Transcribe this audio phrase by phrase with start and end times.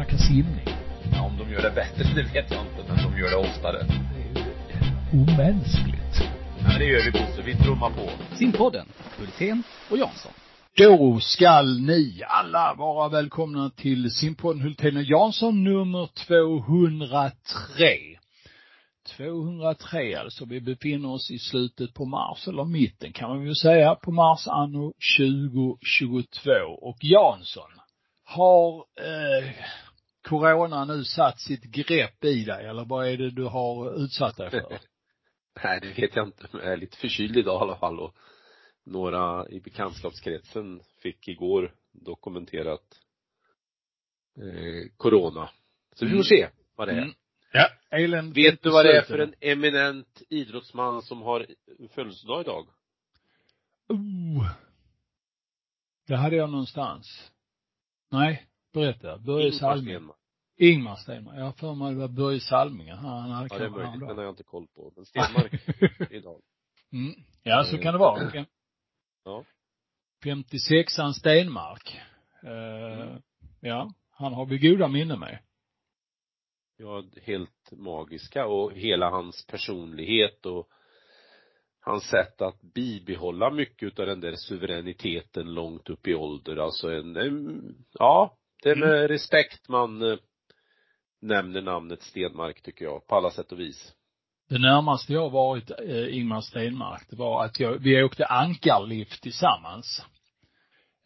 [0.00, 0.66] snacka simning.
[1.12, 3.78] Ja, om de gör det bättre, det vet jag inte, men de gör det oftare.
[3.82, 4.44] Det är
[5.12, 6.22] ju omänskligt.
[6.62, 8.10] Ja, det gör vi Bosse, vi trummar på.
[8.36, 8.86] Simpodden,
[9.18, 10.32] Hultén och Jansson.
[10.76, 17.38] Då skall ni alla vara välkomna till simpodden Hultén och Jansson nummer 203.
[19.16, 20.44] 203 alltså.
[20.44, 24.48] Vi befinner oss i slutet på mars, eller mitten kan man väl säga, på mars
[24.48, 26.50] anno 2022.
[26.80, 27.70] Och Jansson,
[28.30, 29.50] har eh,
[30.22, 34.50] corona nu satt sitt grepp i dig eller vad är det du har utsatt dig
[34.50, 34.78] för?
[35.64, 36.46] Nej, det vet jag inte.
[36.52, 38.16] Men jag är lite förkyld idag i alla fall och
[38.84, 43.00] några i bekantskapskretsen fick igår dokumenterat
[44.36, 45.50] eh, corona.
[45.94, 47.02] Så vi får se vad det är.
[47.02, 47.14] Mm.
[47.52, 51.46] Ja, Elend Vet du vad det är för en eminent idrottsman som har
[51.94, 52.68] födelsedag idag?
[53.88, 54.50] Oh.
[56.06, 57.32] Det hade jag någonstans.
[58.10, 59.18] Nej, berätta.
[59.18, 60.10] Börje Salming.
[60.56, 61.38] Ingmar Stenmark.
[61.38, 62.90] Jag har för mig det var Börje Salming.
[62.90, 64.92] Han hade Ja, det är möjligt, det har jag inte koll på.
[64.96, 65.52] Men Stenmark
[66.10, 66.40] idag.
[66.92, 67.14] Mm.
[67.42, 68.46] Ja, så kan det vara.
[69.24, 69.44] Ja.
[70.24, 72.00] 56an Stenmark.
[72.44, 73.22] Uh, mm.
[73.60, 75.38] Ja, han har vi goda minnen med.
[76.76, 80.68] Ja, helt magiska och hela hans personlighet och
[81.80, 86.56] hans sätt att bibehålla mycket utav den där suveräniteten långt upp i ålder.
[86.56, 89.08] Alltså en ja, det är med mm.
[89.08, 90.18] respekt man eh,
[91.22, 93.94] nämner namnet Stenmark tycker jag, på alla sätt och vis.
[94.48, 100.04] Det närmaste jag varit eh, Ingmar Stenmark, det var att jag, vi åkte ankarlift tillsammans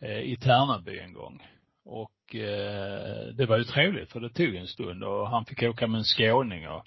[0.03, 1.43] eh, i Tärnaby en gång.
[1.85, 5.87] Och eh, det var ju trevligt för det tog en stund och han fick åka
[5.87, 6.85] med en skåning och,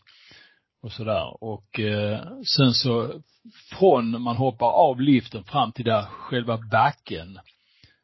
[0.81, 1.43] och sådär.
[1.43, 2.19] Och eh,
[2.57, 3.21] sen så
[3.69, 7.39] från man hoppar av liften fram till där själva backen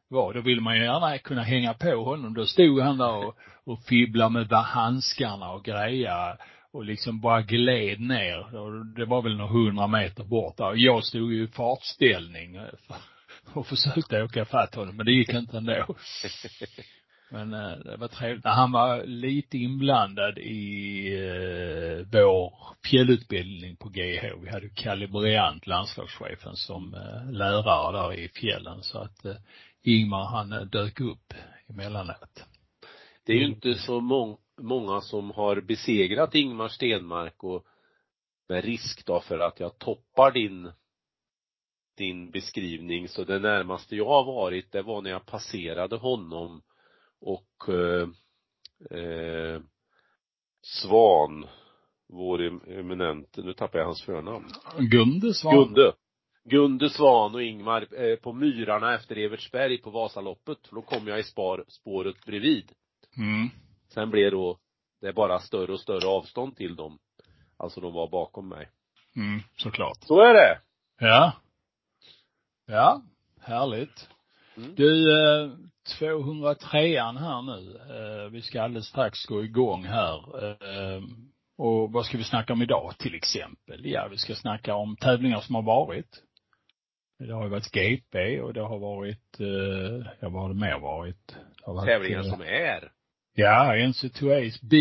[0.08, 2.34] var, då ville man ju gärna kunna hänga på honom.
[2.34, 6.36] Då stod han där och, och fibblade med handskarna och greja
[6.72, 8.56] och liksom bara gled ner.
[8.56, 10.72] Och det var väl några hundra meter bort där.
[10.76, 12.60] Jag stod ju i fartställning
[13.54, 15.86] och försökte åka fatt honom, men det gick inte ändå.
[17.30, 18.44] Men eh, det var trevligt.
[18.44, 22.52] Han var lite inblandad i eh, vår
[22.90, 24.24] fjällutbildning på GH.
[24.42, 28.82] Vi hade Kalle Briant, landslagschefen, som eh, lärare där i fjällen.
[28.82, 29.34] Så att eh,
[29.84, 31.34] Ingmar han eh, dök upp
[31.68, 32.44] emellanåt.
[33.24, 37.66] Det är ju inte så mång, många som har besegrat Ingmar Stenmark och
[38.48, 40.72] med risk då för att jag toppar din
[41.96, 46.62] din beskrivning så det närmaste jag har varit det var när jag passerade honom
[47.20, 48.08] och eh,
[48.98, 49.60] eh,
[50.62, 51.46] Svan,
[52.08, 54.46] vår eminente, nu tappar jag hans förnamn.
[54.78, 55.54] Gunde Svan.
[55.54, 55.92] Gunde.
[56.44, 60.66] Gunde Svan och Ingmar eh, på Myrarna efter Evertsberg på Vasaloppet.
[60.68, 62.72] För då kom jag i spar, spåret bredvid.
[63.16, 63.50] Mm.
[63.88, 64.58] Sen blev då
[65.00, 66.98] det bara större och större avstånd till dem.
[67.56, 68.68] Alltså de var bakom mig.
[69.16, 69.98] Mm, såklart.
[70.00, 70.60] Så är det.
[70.98, 71.32] Ja.
[72.66, 73.02] Ja,
[73.40, 74.08] härligt.
[74.56, 74.74] Mm.
[74.74, 75.50] Du, eh,
[76.00, 77.78] 203an här nu.
[77.90, 80.44] Eh, vi ska alldeles strax gå igång här.
[80.44, 81.02] Eh,
[81.58, 83.80] och vad ska vi snacka om idag till exempel?
[83.84, 86.22] Ja, vi ska snacka om tävlingar som har varit.
[87.26, 90.78] Det har ju varit GP och det har varit, eh, ja vad har det mer
[90.78, 91.36] varit?
[91.66, 92.90] Det varit tävlingar som är?
[93.34, 94.76] Ja, NC2A's B,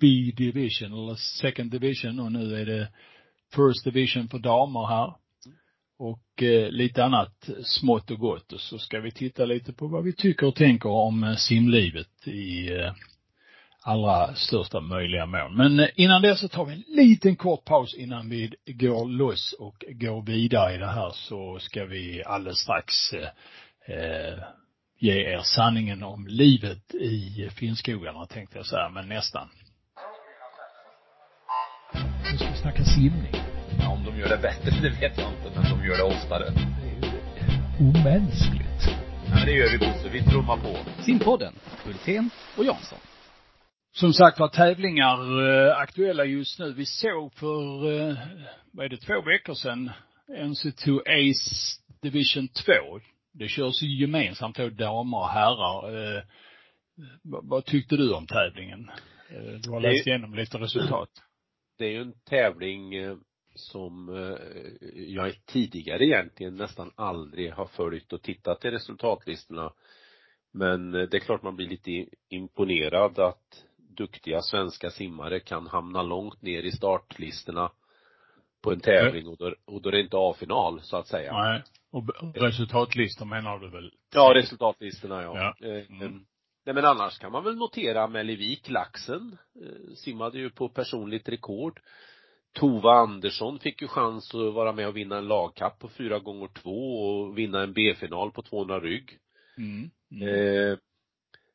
[0.00, 2.88] B division eller second division och nu är det
[3.54, 5.14] first division för damer här
[5.98, 10.04] och eh, lite annat smått och gott och så ska vi titta lite på vad
[10.04, 12.92] vi tycker och tänker om eh, simlivet i eh,
[13.82, 15.56] allra största möjliga mån.
[15.56, 19.54] Men eh, innan det så tar vi en liten kort paus innan vi går loss
[19.58, 23.28] och går vidare i det här så ska vi alldeles strax eh,
[23.96, 24.38] eh
[25.02, 29.48] ge er sanningen om livet i Finnskogarna tänkte jag säga, men nästan.
[32.32, 33.34] Nu ska vi snacka simning
[33.92, 36.50] om de gör det bättre, det vet jag inte, men de gör det oftare.
[36.50, 38.82] Det är ju omänskligt.
[39.26, 40.76] Ja, men det gör vi Bosse, vi trummar på.
[41.02, 41.54] Simpodden,
[41.84, 42.98] Hultén och Jansson.
[43.92, 46.72] Som sagt var tävlingar eh, aktuella just nu.
[46.72, 48.16] Vi såg för, eh,
[48.72, 49.90] vad är det, två veckor sedan
[50.28, 52.72] NC2 Ace Division 2.
[53.32, 56.06] Det körs ju gemensamt då damer och herrar.
[56.16, 56.22] Eh,
[57.22, 58.90] vad tyckte du om tävlingen?
[59.30, 61.10] Eh, du har läst igenom lite resultat.
[61.78, 62.92] Det är ju en tävling
[63.54, 64.08] som
[64.94, 69.72] jag tidigare egentligen nästan aldrig har följt och tittat i resultatlistorna.
[70.52, 73.64] Men det är klart man blir lite imponerad att
[74.00, 77.70] duktiga svenska simmare kan hamna långt ner i startlistorna
[78.62, 81.32] på en tävling och då, och då är det inte A-final så att säga.
[81.32, 81.62] Nej.
[81.92, 82.04] Och
[82.34, 83.92] resultatlistor menar du väl?
[84.14, 85.54] Ja, resultatlistorna ja.
[85.60, 85.66] ja.
[85.66, 86.24] Eh, mm.
[86.66, 91.80] Nej men annars kan man väl notera Mellivik, laxen, eh, simmade ju på personligt rekord.
[92.52, 96.48] Tova Andersson fick ju chans att vara med och vinna en lagkapp på fyra gånger
[96.62, 99.18] två och vinna en B-final på 200 rygg.
[99.58, 99.90] Mm.
[100.10, 100.78] Mm.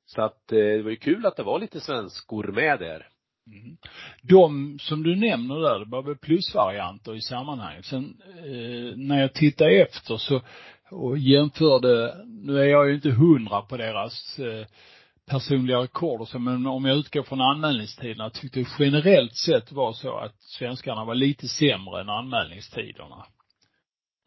[0.05, 3.07] Eh, så att eh, det var ju kul att det var lite svenskor med där.
[3.47, 3.77] Mm.
[4.21, 7.85] De som du nämner där, det var väl plusvarianter i sammanhanget.
[7.85, 10.41] Sen eh, när jag tittade efter så
[10.91, 14.65] och jämförde, nu är jag ju inte hundra på deras eh,
[15.27, 19.93] personliga rekord och så, men om jag utgår från anmälningstiderna, tyckte det generellt sett var
[19.93, 23.25] så att svenskarna var lite sämre än anmälningstiderna.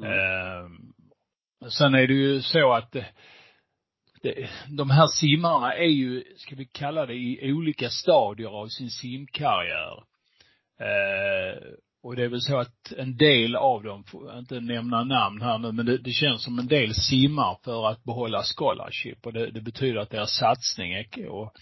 [0.03, 0.13] Mm.
[0.13, 0.71] Eh,
[1.69, 2.97] sen är det ju så att
[4.23, 8.91] det, de här simmarna är ju, ska vi kalla det, i olika stadier av sin
[8.91, 10.03] simkarriär.
[10.81, 11.63] Eh,
[12.03, 15.59] och det är väl så att en del av dem, får inte nämna namn här
[15.59, 19.51] nu, men det, det känns som en del simmar för att behålla scholarship och det,
[19.51, 21.53] det betyder att deras satsning är, och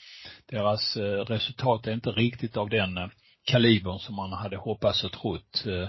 [0.47, 3.09] deras eh, resultat är inte riktigt av den eh,
[3.45, 5.89] kalibern som man hade hoppats och trott eh,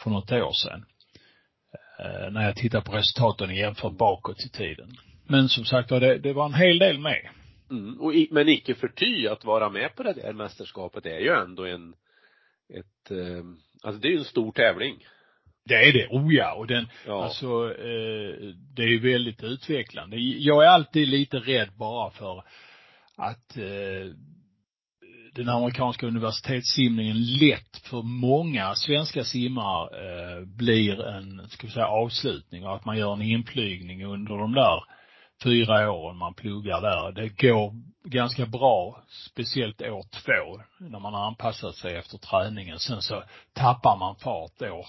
[0.00, 0.84] för något år sedan.
[1.98, 4.96] Eh, när jag tittar på resultaten jämfört bakåt i tiden.
[5.26, 7.28] Men som sagt var, det, det var en hel del med.
[7.70, 11.30] Mm, och i, men icke förty att vara med på det där mästerskapet är ju
[11.30, 11.94] ändå en,
[12.74, 13.44] ett, eh,
[13.82, 15.06] alltså det är ju en stor tävling.
[15.64, 17.24] Det är det, oh ja, och den, ja.
[17.24, 20.16] alltså, eh, det är ju väldigt utvecklande.
[20.18, 22.44] Jag är alltid lite rädd bara för
[23.16, 24.12] att eh,
[25.32, 32.66] den amerikanska universitetssimningen lätt för många svenska simmare eh, blir en, ska vi säga, avslutning
[32.66, 34.95] och att man gör en inflygning under de där
[35.42, 37.12] fyra åren man pluggar där.
[37.12, 37.74] Det går
[38.04, 42.78] ganska bra, speciellt år två, när man har anpassat sig efter träningen.
[42.78, 43.22] Sen så
[43.52, 44.86] tappar man fart år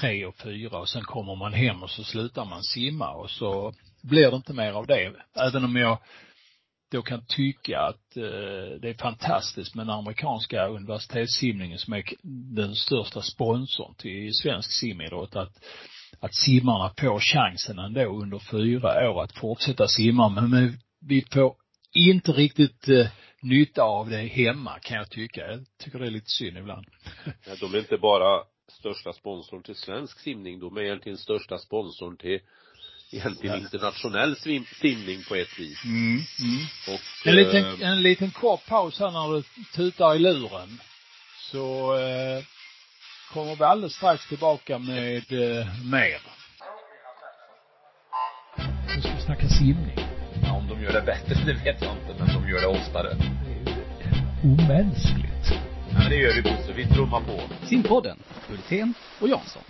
[0.00, 3.72] tre och fyra och sen kommer man hem och så slutar man simma och så
[4.02, 5.12] blir det inte mer av det.
[5.34, 5.98] Även om jag
[6.90, 12.04] då kan tycka att eh, det är fantastiskt med den amerikanska universitetssimningen som är
[12.54, 15.64] den största sponsorn till svensk simidrott att
[16.20, 20.28] att simmarna får chansen ändå under fyra år att fortsätta simma.
[20.28, 21.54] Men, vi får
[21.92, 23.06] inte riktigt eh,
[23.42, 25.40] nytta av det hemma kan jag tycka.
[25.40, 26.86] Jag tycker det är lite synd ibland.
[27.46, 32.16] Ja, de är inte bara största sponsorn till svensk simning, de är egentligen största sponsorn
[32.16, 32.40] till
[33.12, 35.84] egentligen internationell sim, simning på ett vis.
[35.84, 36.66] Mm, mm.
[36.88, 39.42] Och, en liten, eh, en liten kort paus här när du
[39.74, 40.80] tutar i luren.
[41.50, 42.44] Så eh,
[43.32, 46.20] kommer vi alldeles strax tillbaka med eh, mer.
[48.96, 49.96] Nu ska vi snacka simning.
[50.42, 53.14] Ja, om de gör det bättre, det vet jag inte, men de gör det oftare.
[53.14, 55.46] Det är omänskligt.
[55.90, 57.40] Ja, men det gör vi Bosse, vi trummar på.
[57.66, 58.18] Simpodden,
[58.48, 59.62] Hultén och Jansson.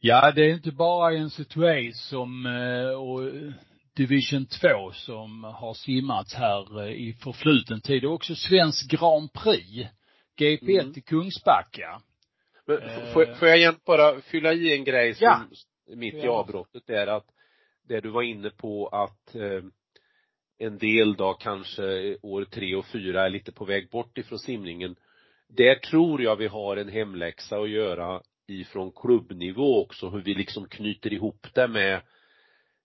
[0.00, 3.20] Ja, det är inte bara NC2A som, eh, och
[3.96, 8.02] Division 2 som har simmats här eh, i förfluten tid.
[8.02, 9.88] Det är också Svensk Grand Prix.
[10.40, 10.92] GP1 mm.
[10.96, 12.00] i Kungsbacka.
[12.66, 12.78] Men
[13.12, 13.34] får, eh.
[13.34, 15.96] får jag igen bara fylla i en grej som, ja.
[15.96, 17.26] mitt i avbrottet är att
[17.88, 19.62] det du var inne på att eh,
[20.58, 24.96] en del då kanske år tre och fyra är lite på väg bort ifrån simningen.
[25.48, 30.68] Där tror jag vi har en hemläxa att göra ifrån klubbnivå också, hur vi liksom
[30.68, 32.00] knyter ihop det med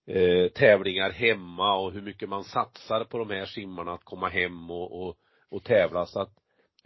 [0.08, 4.72] eh, tävlingar hemma och hur mycket man satsar på de här simmarna att komma hem
[4.72, 5.18] och, och,
[5.50, 6.34] och tävla så att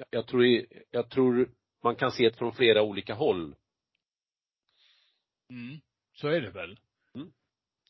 [0.10, 0.46] jag tror,
[0.92, 1.50] jag tror
[1.86, 3.56] man kan se det från flera olika håll.
[5.50, 5.80] Mm,
[6.16, 6.80] så är det väl.
[7.16, 7.32] Mm.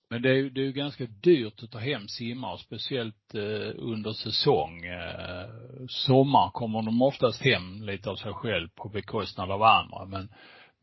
[0.09, 3.71] Men det är ju, det är ju ganska dyrt att ta hem simmare, speciellt eh,
[3.75, 4.85] under säsong.
[4.85, 5.49] Eh,
[5.89, 10.29] sommar kommer de oftast hem lite av sig själv på bekostnad av andra, men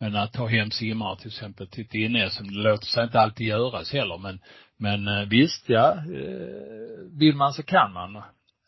[0.03, 3.47] men att ta hem simmare till exempel till ett inne-SM, det låter sig inte alltid
[3.47, 4.41] göras heller, men,
[4.77, 8.23] men eh, visst, ja, eh, vill man så kan man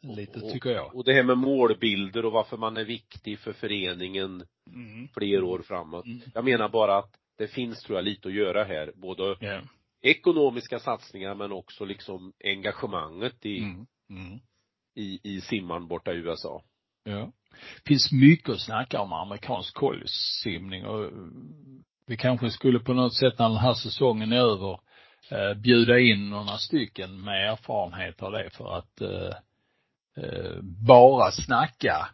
[0.04, 0.96] lite, tycker jag.
[0.96, 4.44] Och det här med målbilder och varför man är viktig för föreningen
[4.74, 5.08] mm.
[5.08, 6.06] fler år framåt.
[6.06, 6.20] Mm.
[6.34, 9.64] Jag menar bara att det finns, tror jag, lite att göra här, både yeah.
[10.02, 13.86] ekonomiska satsningar men också liksom engagemanget i, mm.
[14.10, 14.40] mm.
[14.94, 16.62] i, i simman borta i USA.
[17.04, 17.32] Ja.
[17.86, 21.10] Finns mycket att snacka om amerikansk collegesimning och
[22.06, 24.80] vi kanske skulle på något sätt när den här säsongen är över
[25.30, 29.36] eh, bjuda in några stycken med erfarenhet av det för att eh, Eh,
[30.16, 32.08] Eh, bara snacka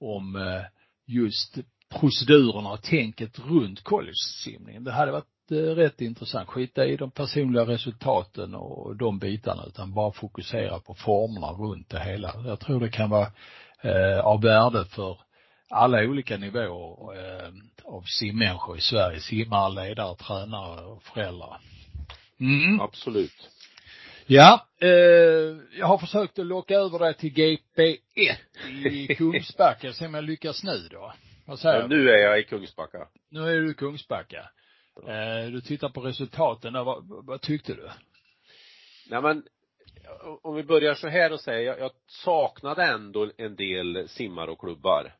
[0.00, 0.62] om eh,
[1.06, 1.58] just
[2.00, 4.84] procedurerna och tänket runt collegesimningen.
[4.84, 6.48] Det hade varit eh, rätt intressant.
[6.48, 12.00] Skita i de personliga resultaten och de bitarna utan bara fokusera på formerna runt det
[12.00, 12.34] hela.
[12.46, 13.32] Jag tror det kan vara
[14.22, 15.18] av värde för
[15.70, 17.52] alla olika nivåer
[17.84, 19.20] av simmänniskor i Sverige.
[19.20, 21.60] Simmare, ledare, tränare och föräldrar.
[22.40, 22.80] Mm.
[22.80, 23.50] Absolut.
[24.26, 24.88] Ja, eh,
[25.78, 28.36] jag har försökt att locka över dig till GP1
[28.90, 31.12] i Kungsbacka, se om jag lyckas nu då.
[31.46, 33.08] Vad säger Ja, nu är jag i Kungsbacka.
[33.30, 34.50] Nu är du i Kungsbacka.
[35.06, 37.90] Eh, du tittar på resultaten där, vad, vad tyckte du?
[39.10, 39.42] Nej men,
[40.42, 44.58] om vi börjar så här och säger, jag, jag saknade ändå en del simmar och
[44.58, 45.14] klubbar.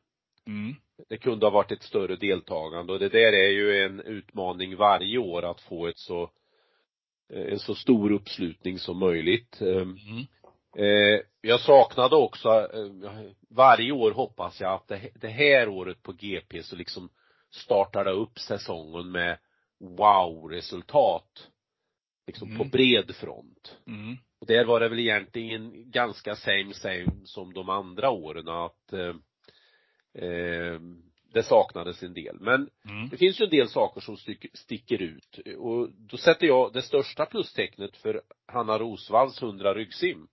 [0.47, 0.75] Mm.
[1.09, 5.17] Det kunde ha varit ett större deltagande och det där är ju en utmaning varje
[5.17, 6.31] år att få ett så,
[7.33, 9.61] en så stor uppslutning som möjligt.
[9.61, 10.25] Ehm, Mm.
[10.77, 16.63] Eh, jag saknade också, eh, varje år hoppas jag att det, här året på GP
[16.63, 17.09] så liksom
[17.51, 19.37] startar det upp säsongen med
[19.79, 21.47] wow-resultat.
[22.27, 22.57] Liksom Mm.
[22.57, 23.77] på bred front.
[23.87, 24.17] Mm.
[24.41, 29.15] Och där var det väl egentligen ganska same same som de andra åren att eh,
[30.23, 30.79] eh,
[31.33, 32.37] det saknades en del.
[32.39, 33.09] Men Mm.
[33.09, 36.81] det finns ju en del saker som stick, sticker ut och då sätter jag det
[36.81, 40.27] största plustecknet för Hanna Rosvalls 100 ryggsim.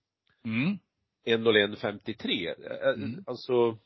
[0.45, 0.77] Mm.
[1.25, 2.47] 1.01.53.
[2.47, 3.23] Eh, Mm.
[3.27, 3.77] Alltså,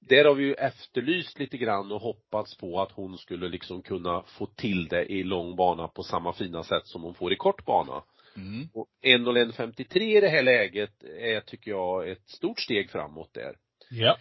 [0.00, 4.22] där har vi ju efterlyst lite grann och hoppats på att hon skulle liksom kunna
[4.22, 7.64] få till det i lång bana på samma fina sätt som hon får i kort
[7.64, 8.02] bana.
[8.36, 8.68] Mm.
[8.74, 13.56] Och 1.01.53 i det här läget är, tycker jag, ett stort steg framåt där.
[13.90, 14.18] Ja.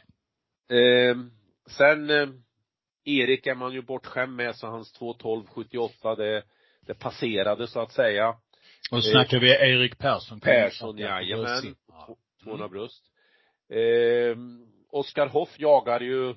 [0.75, 1.15] Eh,
[1.67, 2.29] sen, eh,
[3.03, 6.43] Erik är man ju bortskämd med, så hans 2.12.78 det,
[6.81, 8.36] det passerade så att säga.
[8.91, 10.39] Och snackar vi Erik Persson.
[10.39, 11.75] Persson, jajamän.
[12.43, 13.03] 200 bröst.
[13.69, 14.38] Eh,
[14.89, 16.36] Oskar Hoff jagar ju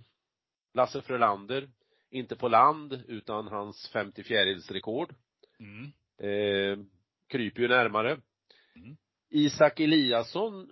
[0.75, 1.69] Lasse Frölander,
[2.11, 5.15] inte på land, utan hans 54 rekord
[5.61, 5.85] Mm.
[6.19, 6.79] eh,
[7.29, 8.11] kryper ju närmare.
[8.77, 8.97] Mm.
[9.31, 10.71] Isak Eliasson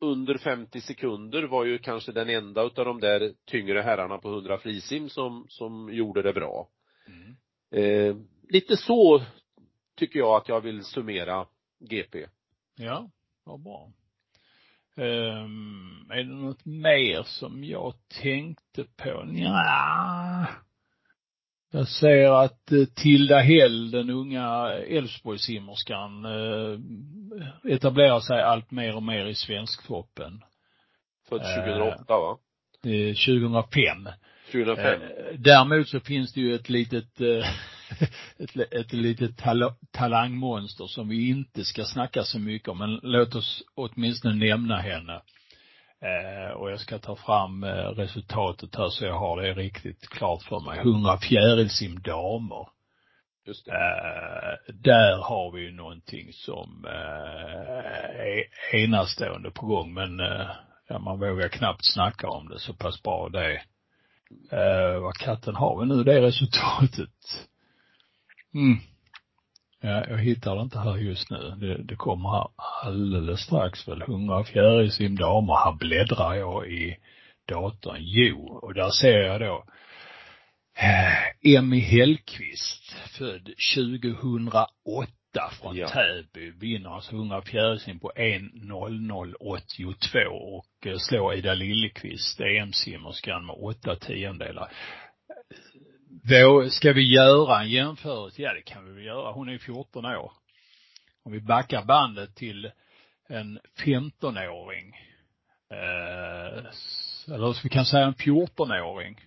[0.00, 4.58] under 50 sekunder var ju kanske den enda utav de där tyngre herrarna på 100
[4.58, 6.68] frisim som, som gjorde det bra.
[7.06, 7.36] Mm.
[7.70, 8.16] Eh,
[8.48, 9.22] lite så
[9.96, 11.46] tycker jag att jag vill summera
[11.78, 12.26] GP.
[12.76, 13.10] Ja,
[13.44, 13.92] vad bra.
[14.96, 19.24] Um, är det något mer som jag tänkte på?
[19.32, 20.46] Ja.
[21.74, 26.78] Jag ser att eh, Tilda Häll, den unga Älvsborgssimmerskan, eh,
[27.72, 30.40] etablerar sig allt mer och mer i Svensktoppen.
[31.28, 31.64] Född Eh.
[31.64, 32.38] 2008 va?
[32.84, 34.08] Eh, 2005.
[34.52, 35.02] 2005.
[35.02, 37.20] Eh, Däremot så finns det ju ett litet,
[38.38, 43.34] ett, ett litet tal talangmonster som vi inte ska snacka så mycket om, men låt
[43.34, 45.20] oss åtminstone nämna henne.
[46.04, 50.42] Eh, och jag ska ta fram eh, resultatet här så jag har det riktigt klart
[50.42, 50.78] för mig.
[50.78, 52.68] 100 fjärilsim damer.
[53.46, 53.72] Just det.
[53.72, 58.44] Eh, där har vi ju någonting som är
[58.74, 60.18] enastående på gång, men
[60.88, 63.60] ja, man vågar knappt snacka om det, så pass bra det
[64.50, 64.98] är.
[65.00, 67.48] Vad katten har vi nu det resultatet?
[68.54, 68.78] Mm.
[69.84, 71.54] Ja, jag hittar det inte här just nu.
[71.56, 72.48] Det, det kommer här
[72.82, 74.02] alldeles strax väl.
[74.02, 75.54] 100 fjärilsim damer.
[75.54, 76.96] Här bläddrar jag i
[77.48, 77.96] datorn.
[78.00, 79.64] Jo, och där ser jag då
[80.78, 85.88] eh, Emmy Hellqvist, född 2008 från Ja.
[85.88, 93.96] Täby, vinner alltså 100 fjärilsim på 1.0082 och eh, slår Ida Liljeqvist, EM-simmerskan, med åtta
[93.96, 94.72] tiondelar.
[96.28, 98.42] Vå, ska vi göra en jämförelse?
[98.42, 99.32] Ja, det kan vi väl göra.
[99.32, 100.32] Hon är 14 år.
[101.24, 102.70] Om vi backar bandet till
[103.28, 104.96] en 15-åring,
[105.70, 106.64] eh,
[107.34, 109.20] eller vi kan säga en 14-åring,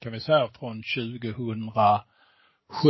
[0.00, 1.72] kan vi säga från 2007.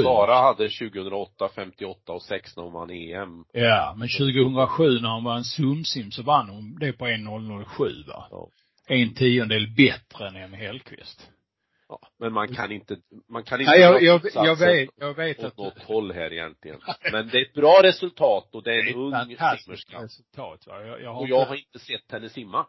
[0.02, 3.44] Sara hade 2008 58 och 6 när hon vann EM.
[3.52, 8.28] Ja, men 2007 när hon var en sumsim så vann hon det på 1.007 va?
[8.30, 8.48] Ja.
[8.88, 11.30] En tiondel bättre än Emmy Hellqvist.
[11.88, 12.96] Ja, men man kan inte,
[13.28, 16.32] man kan inte Nej, jag, jag, jag vet, jag vet åt att något håll här
[16.32, 16.80] egentligen.
[17.12, 20.02] Men det är ett bra resultat och det är det en är ung simmerska.
[20.02, 20.82] resultat va?
[20.82, 22.66] Jag, jag har Och jag inte- har inte sett henne simma.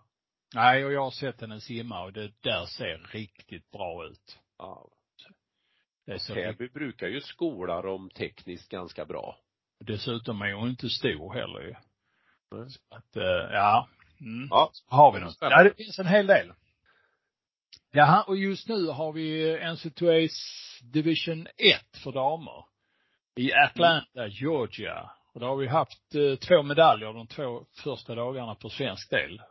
[0.56, 4.40] Nej, och jag har sett henne simma och det där ser riktigt bra ut.
[4.58, 4.90] Ja.
[6.06, 9.38] Det så Täby brukar ju skola dem tekniskt ganska bra.
[9.80, 11.74] Dessutom är hon inte stor heller ju.
[12.52, 12.70] Nej.
[12.70, 13.88] Så att, eh, ja.
[14.22, 14.48] Mm.
[14.50, 14.72] Ja.
[14.88, 15.34] Har vi något?
[15.34, 15.64] Spännande.
[15.64, 16.54] Ja, det finns en hel del.
[17.92, 20.32] Jaha, och just nu har vi NCAAs
[20.94, 22.66] Division 1 för damer.
[23.36, 25.12] I Atlanta, Georgia.
[25.34, 29.42] Och då har vi haft eh, två medaljer de två första dagarna på svensk del.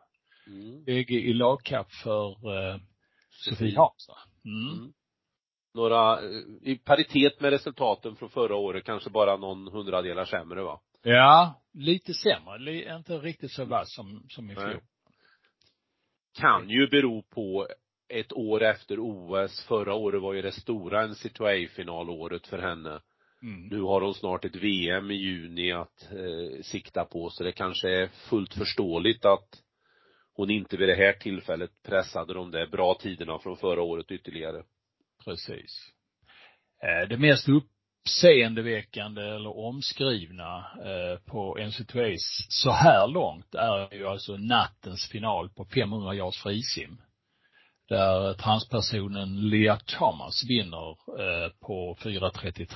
[0.47, 0.85] Mm.
[0.85, 2.81] Bägge i lagkapp för eh,
[3.31, 4.19] Sofie Hansa.
[4.45, 4.79] Mm.
[4.79, 4.93] Mm.
[5.75, 10.81] Några, eh, i paritet med resultaten från förra året, kanske bara någon hundradelar sämre va?
[11.03, 12.97] Ja, lite sämre.
[12.97, 14.71] Inte riktigt så vass som, som i Nej.
[14.71, 14.83] fjol.
[16.39, 17.69] Kan ju bero på
[18.09, 19.65] ett år efter OS.
[19.69, 23.01] Förra året var ju det stora NCAA-finalåret för henne.
[23.43, 23.69] Mm.
[23.69, 27.91] Nu har hon snart ett VM i juni att eh, sikta på så det kanske
[27.91, 29.63] är fullt förståeligt att
[30.35, 34.63] hon inte vid det här tillfället pressade de där bra tiderna från förra året ytterligare.
[35.25, 35.93] Precis.
[36.83, 44.37] Eh, det mest uppseendeväckande eller omskrivna eh, på NC2As så här långt är ju alltså
[44.37, 46.99] nattens final på 500 yards frisim.
[47.89, 52.67] Där transpersonen Leah Thomas vinner eh, på 4.33.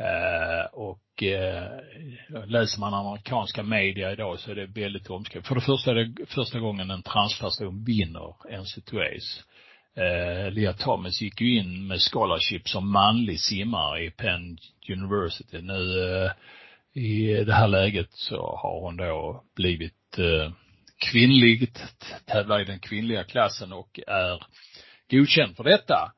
[0.00, 5.46] Eh, och eh, läser man amerikanska media idag så är det väldigt omskrivet.
[5.48, 9.42] För det första är det första gången en transperson vinner NC2As
[9.96, 14.58] eh, Leah Thomas gick ju in med scholarship som manlig simmare i Penn
[14.88, 15.62] University.
[15.62, 16.30] Nu eh,
[17.02, 20.52] i det här läget så har hon då blivit eh,
[21.00, 21.82] kvinnligt,
[22.26, 24.42] tävlar i den kvinnliga klassen och är
[25.10, 26.12] godkänd för detta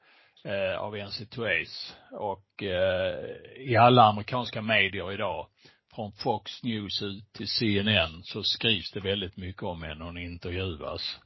[0.44, 1.92] eh, av NC2As.
[2.10, 3.14] Och eh,
[3.58, 5.46] i alla amerikanska medier idag,
[5.94, 10.04] från Fox News ut till CNN, så skrivs det väldigt mycket om henne.
[10.04, 11.18] Hon intervjuas.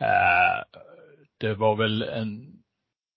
[0.00, 0.80] Eh,
[1.38, 2.52] det var väl en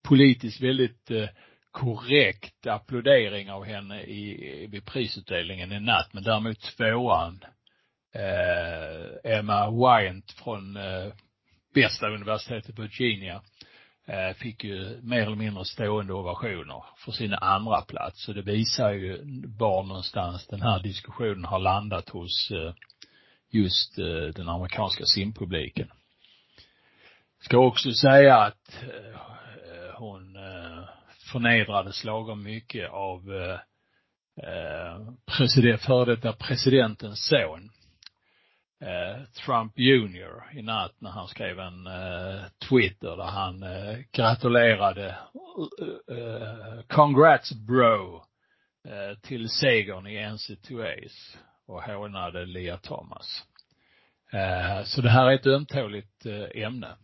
[0.07, 1.29] politiskt väldigt eh,
[1.71, 7.39] korrekt applådering av henne i, vid prisutdelningen i natt, men däremot tvåan,
[8.13, 11.13] eh, Emma Wyant från eh,
[11.73, 13.41] bästa universitetet Virginia,
[14.05, 18.23] eh, fick ju mer eller mindre stående ovationer för sin andra plats.
[18.23, 19.21] Så det visar ju
[19.57, 22.73] var någonstans den här diskussionen har landat hos eh,
[23.49, 24.05] just eh,
[24.35, 25.91] den amerikanska simpubliken.
[27.41, 29.19] Ska också säga att eh,
[29.95, 30.83] hon eh,
[31.31, 33.59] förnedrades lagom mycket av eh,
[34.47, 37.69] eh, president, före detta presidentens son.
[38.83, 40.57] Eh, Trump Jr.
[40.57, 45.17] i natt när han skrev en eh, Twitter där han eh, gratulerade
[46.87, 48.23] Congrats bro
[49.21, 51.37] till segern i NC2As
[51.67, 53.43] och hånade Lia Thomas.
[54.85, 56.25] Så det här är ett ömtåligt
[56.55, 56.95] ämne.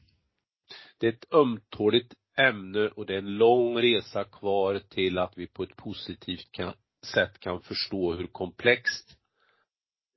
[1.00, 5.48] Det är ett ömtåligt ämne och det är en lång resa kvar till att vi
[5.48, 6.74] på ett positivt kan,
[7.06, 9.18] sätt kan förstå hur komplext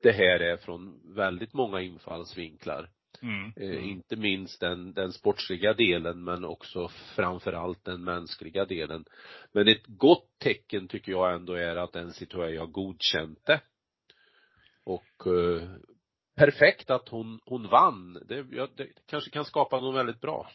[0.02, 2.88] det här är från väldigt många infallsvinklar.
[3.22, 3.52] Mm.
[3.56, 9.04] Eh, inte minst den, den sportsliga delen men också framförallt den mänskliga delen.
[9.52, 13.60] Men ett gott tecken tycker jag ändå är att NCAA har godkänt det.
[14.84, 15.68] Och eh,
[16.36, 18.12] perfekt att hon, hon vann.
[18.28, 20.50] Det, ja, det kanske kan skapa något väldigt bra.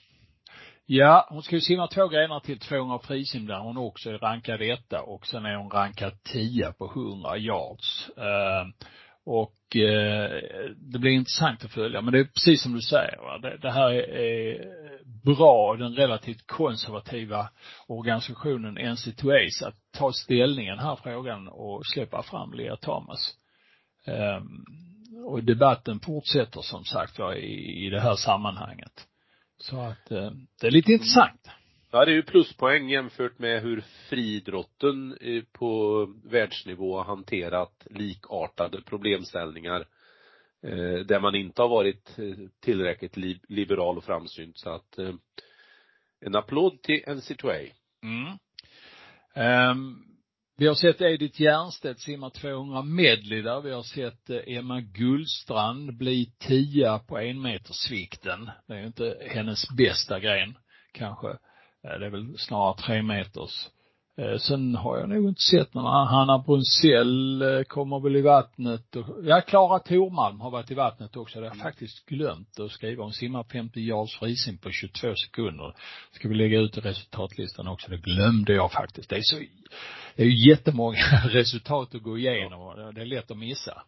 [0.85, 4.61] Ja, hon ska ju simma två grenar till 200 frisim där hon också är rankad
[4.61, 8.09] etta och sen är hon rankad 10 på 100 yards.
[8.17, 8.87] Uh,
[9.27, 10.31] och eh,
[10.77, 12.01] det blir intressant att följa.
[12.01, 13.37] Men det är precis som du säger, va?
[13.37, 14.65] Det, det här är,
[15.25, 17.49] bra, den relativt konservativa
[17.87, 23.35] organisationen NC2As att ta ställning i den här frågan och släppa fram Lea Thomas.
[24.05, 24.65] Um,
[25.25, 29.07] och debatten fortsätter som sagt var i, i det här sammanhanget.
[29.57, 31.49] Så att eh, det är lite intressant.
[31.91, 35.17] Ja, det är ju pluspoäng jämfört med hur friidrotten
[35.51, 39.87] på världsnivå har hanterat likartade problemställningar
[40.63, 43.17] eh, där man inte har varit eh, tillräckligt
[43.49, 45.13] liberal och framsynt så att eh,
[46.19, 47.71] en applåd till NC2A.
[48.03, 48.37] Mm.
[49.71, 50.03] Um,
[50.57, 53.61] vi har sett Edith Järnstedt simma 200 medley där.
[53.61, 58.49] Vi har sett Emma Gullstrand bli tia på enmetersvikten.
[58.67, 60.57] Det är ju inte hennes bästa gren,
[60.91, 61.37] kanske.
[61.87, 63.67] Eh, det är väl snarare tre meters.
[64.17, 66.05] Eh, sen har jag nog inte sett några.
[66.05, 71.39] Hanna Brunzell kommer väl i vattnet och, ja, Klara Tormalm har varit i vattnet också.
[71.39, 73.03] Det har jag faktiskt glömt att skriva.
[73.03, 75.75] Hon simmar 50 yards frisim på 22 sekunder.
[76.11, 77.91] Ska vi lägga ut i resultatlistan också.
[77.91, 79.09] Det glömde jag faktiskt.
[79.09, 79.37] Det är så
[80.15, 80.97] det är ju jättemånga
[81.29, 83.83] resultat att gå igenom det är lätt att missa.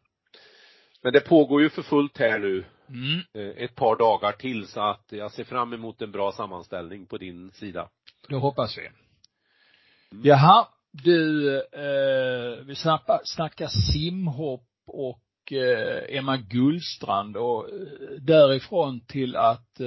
[1.03, 2.65] Men det pågår ju för fullt här nu.
[2.89, 3.19] Mm.
[3.33, 7.17] Eh, ett par dagar till så att jag ser fram emot en bra sammanställning på
[7.17, 7.89] din sida.
[8.29, 8.81] Det hoppas vi.
[8.81, 10.25] Mm.
[10.25, 17.75] Jaha, du, eh, vi snackar, snackar simhopp och eh, Emma Gullstrand och eh,
[18.19, 19.79] därifrån till att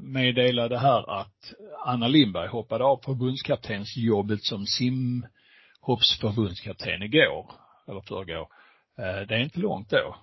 [0.00, 1.52] meddela det här att
[1.84, 5.26] Anna Lindberg hoppade av förbundskaptensjobbet som sim
[5.80, 7.52] hoppsförbundskapten igår,
[7.88, 8.48] eller förrgår.
[8.96, 10.16] Det är inte långt då.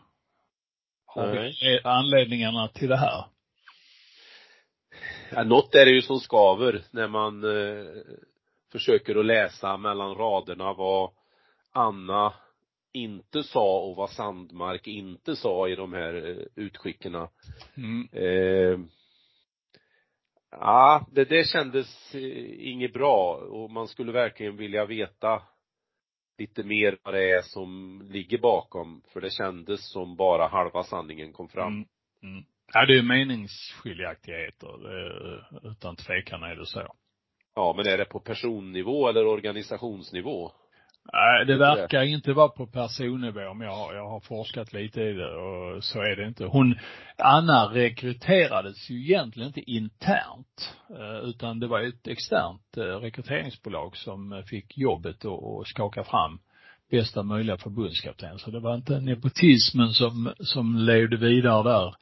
[1.16, 3.26] Har vi anledningarna till det här?
[5.32, 7.86] Ja, något är det ju som skaver när man eh,
[8.72, 11.12] försöker att läsa mellan raderna vad
[11.72, 12.34] Anna
[12.94, 17.28] inte sa och vad Sandmark inte sa i de här eh, utskicken.
[17.78, 18.10] Mm.
[18.12, 18.80] Eh,
[20.52, 25.42] Ja, det, det kändes eh, inget bra och man skulle verkligen vilja veta
[26.40, 31.34] lite mer vad det är som ligger bakom, för det kändes som bara halva sanningen
[31.34, 31.74] kom fram.
[31.74, 31.88] Mm.
[32.24, 32.44] Mm.
[32.74, 34.76] Ja, det är meningsskiljaktigheter,
[35.72, 36.96] utan tvekan är det så.
[37.56, 40.52] Ja, men är det på personnivå eller organisationsnivå?
[41.14, 45.14] Nej, det verkar inte vara på personnivå, men jag har, jag har forskat lite i
[45.14, 46.46] det och så är det inte.
[46.46, 46.80] Hon,
[47.18, 54.44] Anna rekryterades ju egentligen inte internt, eh, utan det var ett externt eh, rekryteringsbolag som
[54.48, 56.40] fick jobbet att skaka fram
[56.92, 58.40] bästa möjliga förbundskapten.
[58.40, 61.96] Så det var inte nepotismen som, som levde vidare där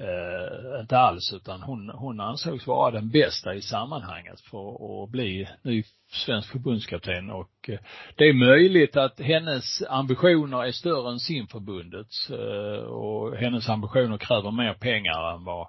[0.00, 5.48] eh, inte alls utan hon, hon ansågs vara den bästa i sammanhanget för att bli
[5.62, 7.78] ny svensk förbundskapten och eh,
[8.16, 14.50] det är möjligt att hennes ambitioner är större än simförbundets eh, och hennes ambitioner kräver
[14.50, 15.68] mer pengar än vad,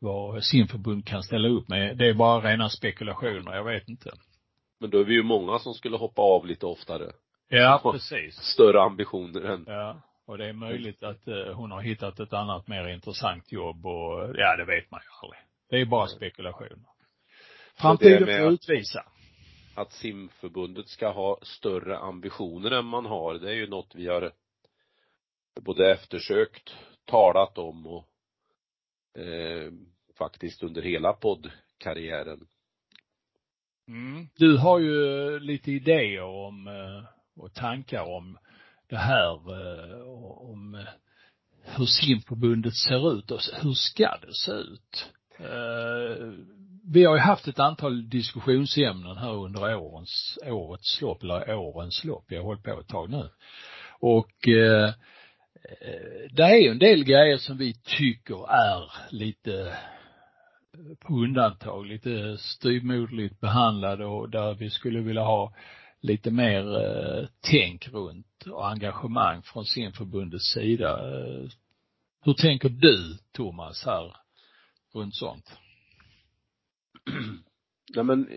[0.00, 1.98] vad simförbund kan ställa upp med.
[1.98, 4.10] Det är bara rena spekulationer, jag vet inte.
[4.80, 7.12] Men då är vi ju många som skulle hoppa av lite oftare.
[7.48, 8.34] Ja, precis.
[8.34, 10.02] Större ambitioner än Ja.
[10.26, 14.36] Och det är möjligt att eh, hon har hittat ett annat mer intressant jobb och,
[14.36, 15.40] ja det vet man ju aldrig.
[15.70, 16.88] Det är bara spekulationer.
[17.74, 19.04] Framtiden får utvisa.
[19.74, 24.32] Att simförbundet ska ha större ambitioner än man har, det är ju något vi har
[25.60, 28.08] både eftersökt, talat om och
[29.20, 29.72] eh,
[30.18, 32.46] faktiskt under hela poddkarriären.
[33.88, 34.28] Mm.
[34.34, 37.04] Du har ju lite idéer om eh,
[37.42, 38.38] och tankar om
[38.92, 40.08] det här eh,
[40.50, 40.92] om eh,
[41.76, 45.10] hur simförbundet ser ut och hur ska det se ut?
[45.38, 46.32] Eh,
[46.84, 52.24] vi har ju haft ett antal diskussionsämnen här under årens, årets lopp, eller årens lopp,
[52.28, 53.28] jag har hållit på ett tag nu.
[54.00, 54.90] Och eh,
[56.30, 59.76] det är ju en del grejer som vi tycker är lite
[61.00, 65.52] på undantag, lite styvmoderligt behandlade och där vi skulle vilja ha
[66.02, 70.90] lite mer eh, tänk runt och engagemang från simförbundets sida.
[70.90, 71.48] Eh,
[72.24, 74.16] hur tänker du, Thomas, här
[74.92, 75.58] runt sånt?
[77.94, 78.28] Nej men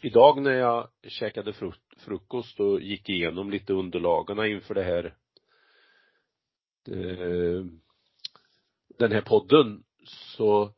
[0.00, 1.52] idag när jag käkade
[1.98, 5.04] frukost och gick igenom lite underlagarna inför det här
[6.88, 7.64] eh,
[8.98, 10.74] den här podden så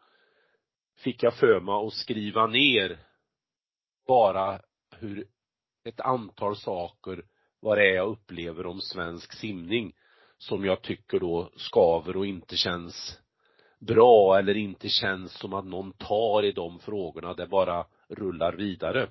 [0.96, 2.98] fick jag för mig att skriva ner
[4.06, 4.61] bara
[4.96, 5.26] hur
[5.84, 7.22] ett antal saker
[7.60, 9.92] vad det är jag upplever om svensk simning
[10.38, 13.18] som jag tycker då skaver och inte känns
[13.78, 19.08] bra eller inte känns som att någon tar i de frågorna, det bara rullar vidare.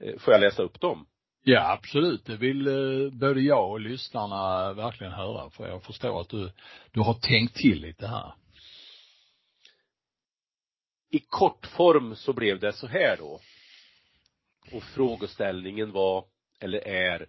[0.00, 1.06] Eh, får jag läsa upp dem?
[1.42, 2.24] Ja, absolut.
[2.24, 6.52] Det vill eh, både jag och lyssnarna verkligen höra, för jag förstår att du,
[6.90, 8.34] du har tänkt till lite här.
[11.10, 13.40] I kortform så blev det så här då.
[14.72, 16.28] Och frågeställningen var,
[16.60, 17.28] eller är,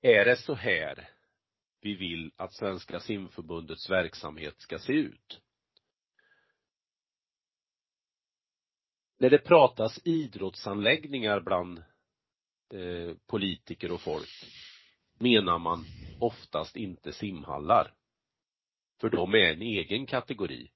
[0.00, 1.08] är det så här
[1.80, 5.40] vi vill att Svenska simförbundets verksamhet ska se ut?
[9.18, 11.78] När det pratas idrottsanläggningar bland
[12.74, 14.44] eh, politiker och folk
[15.18, 15.84] menar man
[16.20, 17.94] oftast inte simhallar.
[19.00, 20.70] För de är en egen kategori.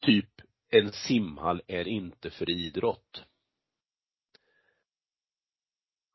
[0.00, 3.25] Typ, en simhall är inte för idrott.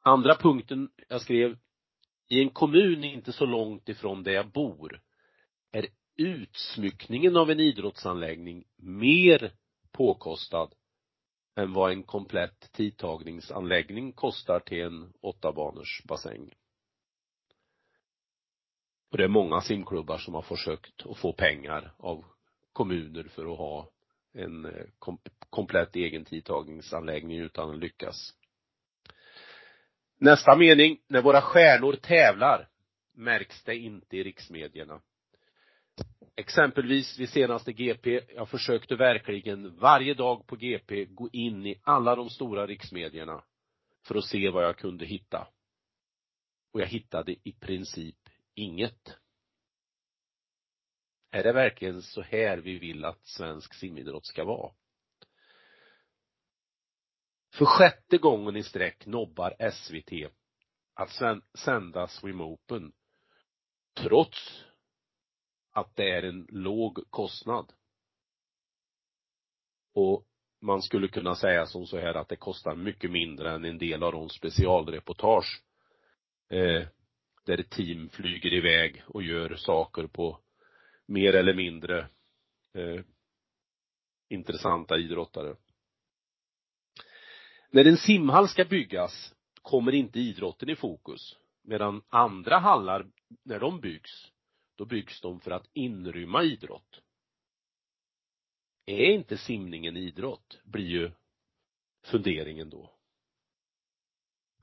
[0.03, 1.57] Andra punkten jag skrev,
[2.27, 5.01] i en kommun inte så långt ifrån där jag bor
[5.71, 9.51] är utsmyckningen av en idrottsanläggning mer
[9.91, 10.73] påkostad
[11.55, 16.53] än vad en komplett tidtagningsanläggning kostar till en åttabaners bassäng.
[19.11, 22.25] Och det är många simklubbar som har försökt att få pengar av
[22.73, 23.89] kommuner för att ha
[24.33, 24.85] en eh,
[25.49, 28.33] komplett egen tidtagningsanläggning utan att lyckas.
[30.23, 32.69] Nästa mening, när våra stjärnor tävlar
[33.13, 35.01] märks det inte i riksmedierna.
[36.35, 42.15] Exempelvis vid senaste GP, jag försökte verkligen varje dag på GP gå in i alla
[42.15, 43.43] de stora riksmedierna
[44.07, 45.47] för att se vad jag kunde hitta.
[46.73, 49.17] Och jag hittade i princip inget.
[51.31, 54.71] Är det verkligen så här vi vill att svensk simidrott ska vara?
[57.53, 60.31] För sjätte gången i sträck nobbar SVT
[60.93, 61.09] att
[61.57, 62.91] sända Swim Open
[63.97, 64.65] trots
[65.71, 67.73] att det är en låg kostnad.
[69.93, 70.25] Och
[70.61, 74.03] man skulle kunna säga som så här att det kostar mycket mindre än en del
[74.03, 75.63] av de specialreportage
[76.49, 76.87] eh,
[77.45, 80.39] där team flyger iväg och gör saker på
[81.05, 81.99] mer eller mindre
[82.73, 83.03] eh,
[84.29, 85.55] intressanta idrottare.
[87.71, 91.37] När en simhall ska byggas kommer inte idrotten i fokus.
[91.63, 93.07] Medan andra hallar,
[93.43, 94.31] när de byggs,
[94.75, 97.01] då byggs de för att inrymma idrott.
[98.85, 100.61] Är inte simningen idrott?
[100.63, 101.11] Blir ju
[102.05, 102.93] funderingen då.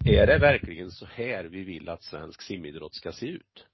[0.05, 3.67] Är det verkligen så här vi vill att svensk simidrott ska se ut?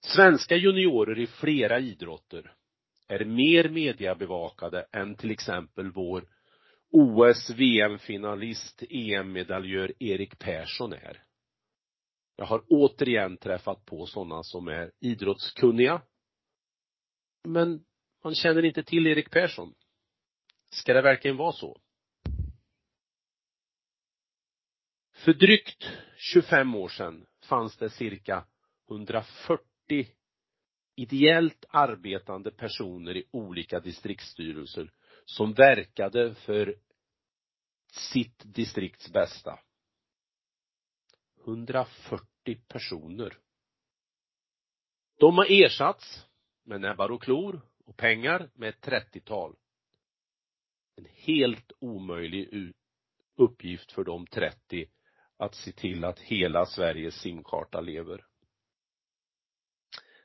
[0.00, 2.54] Svenska juniorer i flera idrotter
[3.08, 6.24] är mer mediabevakade än till exempel vår
[6.96, 11.22] OS, VM-finalist, EM-medaljör Erik Persson är.
[12.36, 16.02] Jag har återigen träffat på sådana som är idrottskunniga.
[17.44, 17.84] Men
[18.24, 19.74] man känner inte till Erik Persson.
[20.70, 21.80] Ska det verkligen vara så?
[25.14, 28.46] För drygt 25 år sedan fanns det cirka
[28.90, 29.64] 140
[30.96, 34.92] ideellt arbetande personer i olika distriktsstyrelser
[35.24, 36.76] som verkade för
[37.94, 39.58] sitt distrikts bästa.
[41.44, 42.24] 140
[42.68, 43.38] personer.
[45.18, 46.26] De har ersatts
[46.64, 49.56] med näbbar och klor och pengar med ett 30-tal.
[50.96, 52.72] En helt omöjlig
[53.36, 54.90] uppgift för de 30
[55.36, 58.26] att se till att hela Sveriges simkarta lever.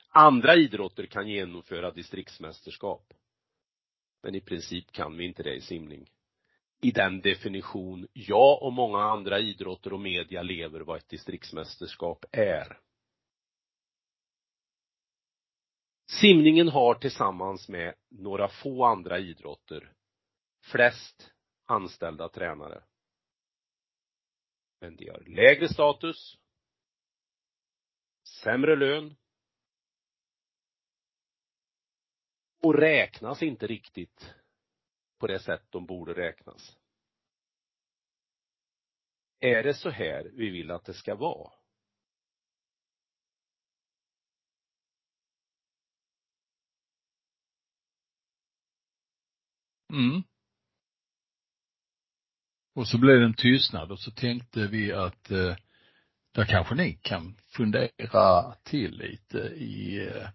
[0.10, 3.14] Andra idrotter kan genomföra distriktsmästerskap.
[4.22, 6.10] Men i princip kan vi inte det i simning.
[6.82, 12.80] I den definition jag och många andra idrotter och media lever vad ett distriktsmästerskap är.
[16.22, 19.94] Simningen har tillsammans med några få andra idrotter
[20.62, 21.32] flest
[21.66, 22.84] anställda tränare.
[24.82, 26.38] Men de har lägre status,
[28.44, 29.16] sämre lön
[32.62, 34.36] och räknas inte riktigt
[35.20, 36.78] på det sätt de borde räknas.
[39.40, 41.52] Är det så här vi vill att det ska vara?
[49.94, 50.24] Mm.
[52.76, 55.56] Och så blev det en tystnad och så tänkte vi att eh,
[56.32, 60.30] där kanske ni kan fundera till lite i, eh,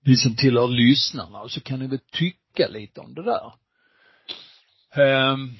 [0.00, 3.52] ni som tillhör lyssnarna och så kan ni väl tycka lite om det där.
[4.94, 5.56] Ehm,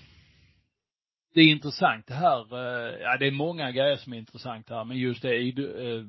[1.35, 4.85] det är intressant det här, eh, ja det är många grejer som är intressant här,
[4.85, 6.05] men just det eh,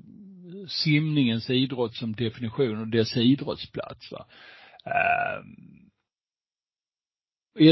[0.68, 4.26] simningens idrott som definition och dess idrottsplats va.
[4.86, 5.90] Ehm,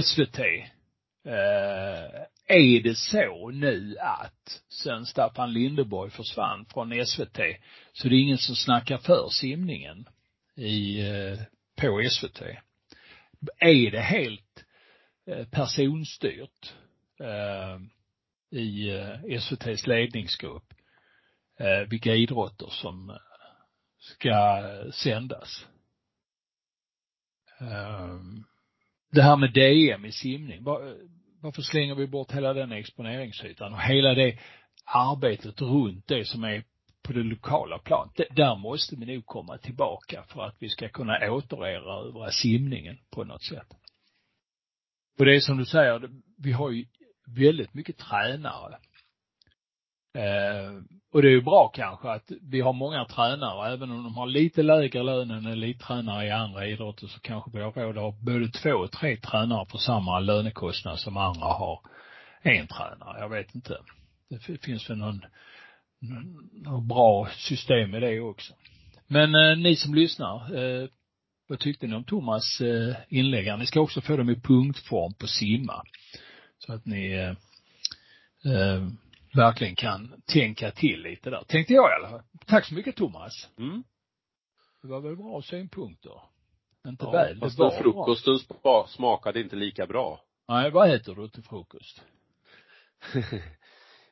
[0.03, 0.39] SVT
[1.25, 7.39] eh, är det så nu att sen Staffan Lindeborg försvann från SVT
[7.93, 10.05] så det är ingen som snackar för simningen
[10.55, 11.03] i,
[11.75, 12.41] på SVT?
[13.59, 14.48] Är det helt
[15.29, 16.73] Eh, personstyrt
[17.19, 17.79] eh,
[18.59, 20.73] i eh, SVTs ledningsgrupp
[21.87, 23.17] vilka idrotter som
[23.99, 24.61] ska
[24.93, 25.67] sändas?
[27.59, 28.43] Ehm,
[29.11, 30.63] det här med DM i simning,
[31.41, 34.39] varför slänger vi bort hela den exponeringsytan och hela det
[34.85, 36.63] arbetet runt det som är
[37.03, 38.21] på det lokala planet.
[38.31, 43.43] Där måste vi nog komma tillbaka för att vi ska kunna återerövra simningen på något
[43.43, 43.78] sätt.
[45.19, 46.85] Och det är som du säger, vi har ju
[47.27, 48.77] väldigt mycket tränare
[50.13, 50.81] Eh,
[51.13, 54.27] och det är ju bra kanske att vi har många tränare, även om de har
[54.27, 58.15] lite lägre lön än elittränare i andra idrotter så kanske vi har råd att ha
[58.21, 61.79] både två och tre tränare på samma lönekostnad som andra har
[62.41, 63.19] en tränare.
[63.19, 63.77] Jag vet inte.
[64.29, 65.25] Det finns väl någon,
[66.51, 68.53] någon bra system i det också.
[69.07, 70.87] Men eh, ni som lyssnar, eh,
[71.49, 73.59] vad tyckte ni om Thomas eh, inlägg?
[73.59, 75.83] Ni ska också få dem i punktform på simma.
[76.57, 77.29] Så att ni eh,
[78.53, 78.87] eh,
[79.33, 81.43] verkligen kan tänka till lite där.
[81.43, 82.21] Tänkte jag i alla fall.
[82.45, 83.49] Tack så mycket Thomas.
[83.57, 83.83] Mm.
[84.81, 86.21] Det var väl bra synpunkter.
[86.87, 88.87] Inte ja, väl, fast det var frukosten bra.
[88.89, 90.21] smakade inte lika bra.
[90.47, 92.01] Nej, vad äter du till frukost?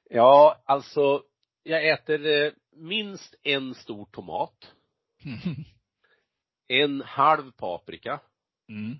[0.09, 1.23] ja, alltså,
[1.63, 4.73] jag äter eh, minst en stor tomat.
[6.67, 8.19] en halv paprika.
[8.69, 8.99] Mm.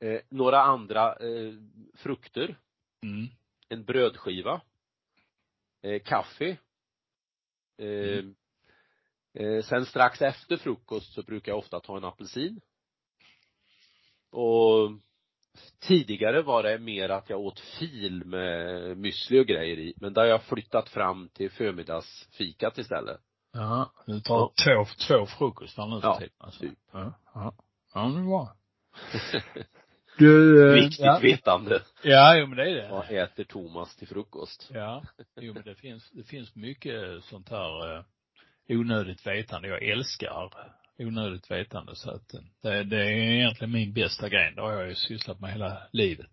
[0.00, 1.54] Eh, några andra eh,
[1.94, 2.58] frukter.
[3.02, 3.28] Mm.
[3.68, 4.60] En brödskiva
[5.82, 6.56] eh, kaffe.
[7.78, 8.34] Eh, mm.
[9.34, 12.60] eh, sen strax efter frukost så brukar jag ofta ta en apelsin.
[14.30, 14.90] Och
[15.78, 20.20] tidigare var det mer att jag åt fil med müsli och grejer i, men det
[20.20, 23.20] har jag flyttat fram till förmiddagsfikat istället.
[23.52, 24.52] Ja, du tar ja.
[24.64, 26.60] två, två frukostar nu för ja, tiden alltså.
[26.60, 26.78] typ.
[26.92, 27.54] Ja, ja.
[27.94, 28.56] Ja, det är bra.
[30.18, 31.18] Du, eh, Viktigt ja.
[31.22, 31.82] vetande.
[32.02, 32.88] Ja, jo men det är det.
[32.90, 34.70] Vad äter Thomas till frukost?
[34.74, 35.02] Ja,
[35.40, 38.04] jo men det finns, det finns mycket sånt här eh,
[38.68, 39.68] onödigt vetande.
[39.68, 40.50] Jag älskar
[40.98, 44.52] onödigt vetande så att eh, det, det är egentligen min bästa grej.
[44.56, 46.30] Det har jag ju sysslat med hela livet.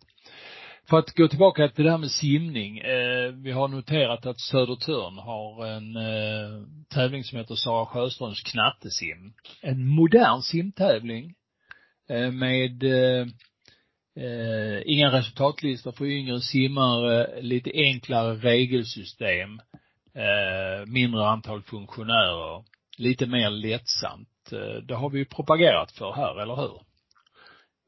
[0.90, 2.78] För att gå tillbaka till det här med simning.
[2.78, 9.34] Eh, vi har noterat att Södertörn har en eh, tävling som heter Sara Sjöströms knattesim.
[9.62, 11.34] En modern simtävling
[12.10, 13.28] eh, med eh,
[14.24, 19.60] eh inga resultatlistor för yngre simmare, lite enklare regelsystem,
[20.16, 22.64] eh, mindre antal funktionärer,
[22.98, 24.52] lite mer lättsamt.
[24.52, 26.89] Eh, det har vi ju propagerat för här, eller hur?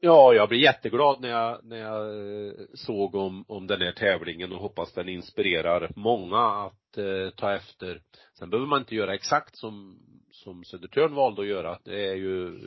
[0.04, 2.06] Ja, jag blir jätteglad när jag, när jag
[2.46, 7.54] eh, såg om, om den här tävlingen och hoppas den inspirerar många att eh, ta
[7.54, 8.00] efter.
[8.38, 9.98] Sen behöver man inte göra exakt som,
[10.30, 11.78] som Södertörn valde att göra.
[11.84, 12.58] Det är ju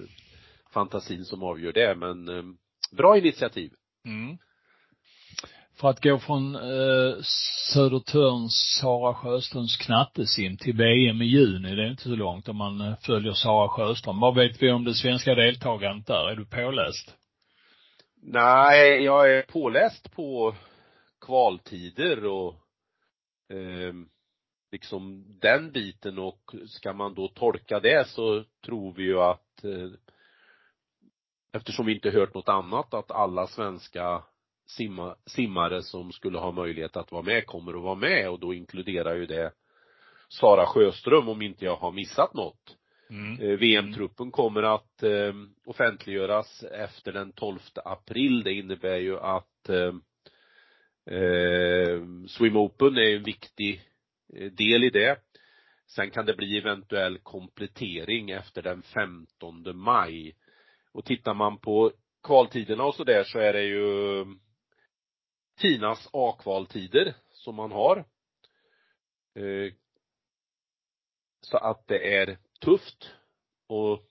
[0.74, 2.44] fantasin som avgör det, men eh,
[2.98, 3.72] bra initiativ.
[4.06, 4.38] Mm.
[5.80, 7.16] För att gå från eh,
[7.74, 12.82] Södertörns Sara Sjöströms knattesim till VM i juni, det är inte så långt om man
[12.82, 14.20] eh, följer Sara Sjöström.
[14.20, 16.30] Vad vet vi om det svenska deltagandet där?
[16.32, 17.16] Är du påläst?
[18.28, 20.56] Nej, jag är påläst på
[21.26, 22.54] kvaltider och
[23.50, 23.94] eh,
[24.72, 29.90] liksom den biten och ska man då tolka det så tror vi ju att eh,
[31.54, 34.24] eftersom vi inte hört något annat att alla svenska
[34.68, 38.54] simma, simmare som skulle ha möjlighet att vara med kommer att vara med och då
[38.54, 39.52] inkluderar ju det
[40.30, 42.78] Sara Sjöström om inte jag har missat något.
[43.10, 43.42] Mm.
[43.42, 45.34] Eh, VM-truppen kommer att eh,
[45.66, 48.44] offentliggöras efter den 12 april.
[48.44, 49.94] Det innebär ju att eh,
[52.28, 53.82] Swim Open är en viktig
[54.34, 55.22] eh, del i det.
[55.88, 60.36] Sen kan det bli eventuell komplettering efter den 15 maj.
[60.92, 61.92] Och tittar man på
[62.24, 64.26] kvaltiderna och sådär så är det ju
[65.60, 67.98] Tinas A-kvaltider som man har.
[69.36, 69.74] Eh,
[71.42, 73.12] så att det är tufft
[73.68, 74.04] och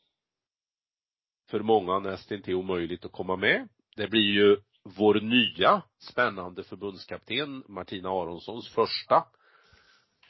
[1.50, 3.68] för många nästintill omöjligt att komma med.
[3.96, 9.24] Det blir ju vår nya spännande förbundskapten Martina Aronssons första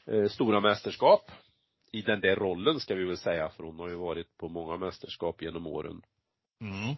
[0.05, 1.31] eh, stora mästerskap
[1.91, 4.77] i den där rollen ska vi väl säga för hon har ju varit på många
[4.77, 6.01] mästerskap genom åren.
[6.61, 6.95] Mm.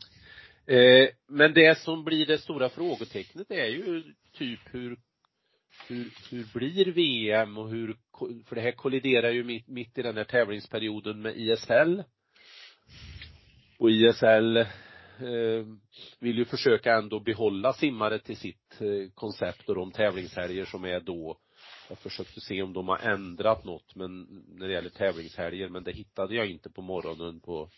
[0.65, 4.97] Eh, men det som blir det stora frågetecknet är ju typ hur
[5.87, 7.95] hur, hur blir VM och hur,
[8.45, 12.03] för det här kolliderar ju mitt, mitt i den här tävlingsperioden med ISL.
[13.79, 14.65] Och ISL eh,
[16.19, 20.99] vill ju försöka ändå behålla simmare till sitt eh, koncept och de tävlingshelger som är
[20.99, 21.37] då.
[21.89, 25.91] Jag försökte se om de har ändrat något men när det gäller tävlingshelger men det
[25.91, 27.69] hittade jag inte på morgonen på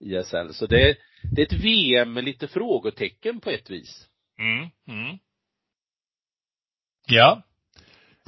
[0.00, 0.52] ISL.
[0.52, 0.96] Så det,
[1.34, 4.08] det är ett VM med lite frågetecken på ett vis.
[4.38, 4.68] Mm.
[5.00, 5.18] Mm.
[7.08, 7.42] Ja.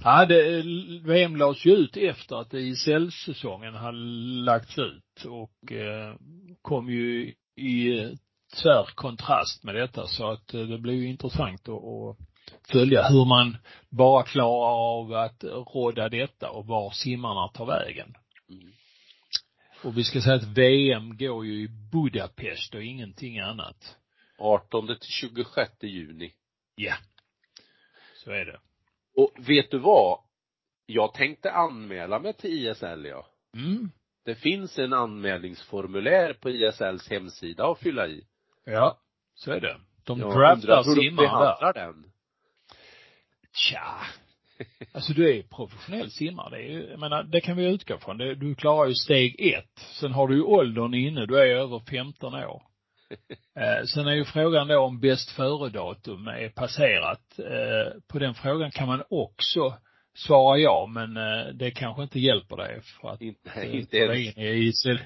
[0.02, 0.62] Ja, det,
[1.04, 3.98] VM lades ju ut efter att ISL-säsongen hade
[4.44, 6.14] lagts ut och eh,
[6.62, 8.08] kom ju i
[8.62, 12.16] tvär kontrast med detta så att eh, det blir ju intressant att, att
[12.72, 13.56] följa hur man
[13.88, 18.14] bara klarar av att råda detta och var simmarna tar vägen.
[18.50, 18.72] Mm.
[19.84, 23.96] Och vi ska säga att VM går ju i Budapest och ingenting annat.
[24.38, 26.32] 18 till 26 juni.
[26.74, 26.94] Ja.
[28.24, 28.60] Så är det.
[29.16, 30.18] Och vet du vad?
[30.86, 33.26] Jag tänkte anmäla mig till ISL ja.
[33.56, 33.90] Mm.
[34.24, 38.24] Det finns en anmälningsformulär på ISLs hemsida att fylla i.
[38.64, 38.98] Ja.
[39.34, 39.80] Så är det.
[40.04, 41.72] De Jag draftar simmare där.
[41.72, 42.12] den.
[43.52, 43.96] Tja.
[44.92, 46.50] Alltså du är professionell simmare.
[46.50, 48.18] Det är ju, jag menar, det kan vi utgå från.
[48.18, 49.78] Du klarar ju steg ett.
[49.78, 51.26] Sen har du ju åldern inne.
[51.26, 52.62] Du är över 15 år.
[53.56, 57.38] Eh, sen är ju frågan då om bäst före-datum är passerat.
[57.38, 59.78] Eh, på den frågan kan man också
[60.16, 64.22] svara ja, men eh, det kanske inte hjälper dig för att Inte, eh, inte dig
[64.22, 64.98] ens, in i ISL.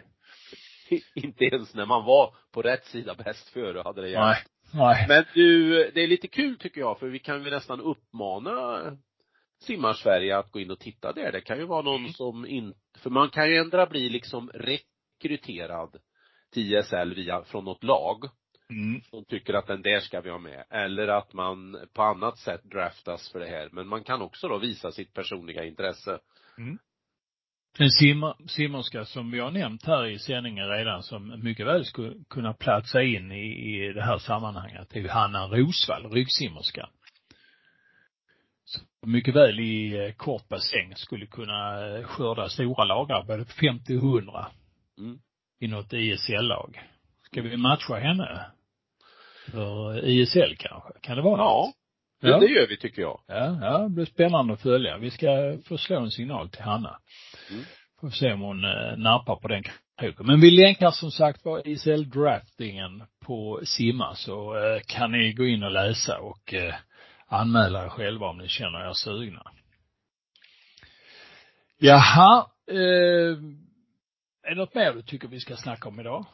[1.14, 4.25] inte ens när man var på rätt sida bäst före hade det hjälpt.
[4.27, 4.37] Nej.
[4.73, 5.05] Nej.
[5.09, 8.81] Men du, det är lite kul tycker jag för vi kan ju nästan uppmana
[9.62, 11.33] Simmarsverige att gå in och titta där.
[11.33, 12.12] Det kan ju vara någon Mm.
[12.12, 15.97] som inte, för man kan ju ändra bli liksom rekryterad
[16.55, 18.24] till ISL via, från något lag.
[18.70, 19.00] Mm.
[19.11, 20.64] som tycker att den där ska vi ha med.
[20.70, 23.68] Eller att man på annat sätt draftas för det här.
[23.72, 26.18] Men man kan också då visa sitt personliga intresse.
[27.78, 32.24] En simma, simmerska som vi har nämnt här i sändningen redan som mycket väl skulle
[32.30, 36.88] kunna platsa in i, i det här sammanhanget det är ju Hanna Rosvall, ryggsimmerska.
[38.64, 43.52] Som mycket väl i eh, kort bassäng skulle kunna eh, skörda stora lagrar, både på
[43.52, 44.46] 50 och 100
[44.98, 45.18] Mm.
[45.61, 46.82] I något ISL-lag.
[47.26, 48.46] Ska vi matcha henne?
[49.50, 50.92] för ISL kanske?
[51.00, 51.72] Kan det vara Ja.
[52.20, 52.38] Det, Ja.
[52.38, 53.20] det gör vi tycker jag.
[53.26, 54.98] Ja, ja, det blir spännande att följa.
[54.98, 56.98] Vi ska få slå en signal till Hanna.
[57.50, 57.64] Mm.
[58.00, 59.62] Får se om hon eh, nappar på den
[60.00, 60.26] kroken.
[60.26, 65.62] Men vi länkar som sagt var ISL-draftingen på Simma så eh, kan ni gå in
[65.62, 66.74] och läsa och eh,
[67.26, 69.42] anmäla er själva om ni känner er sugna.
[71.78, 73.36] Jaha, eh,
[74.45, 76.26] är det något mer du tycker vi ska snacka om idag?